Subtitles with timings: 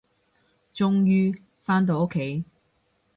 [0.73, 2.43] 終於，返到屋企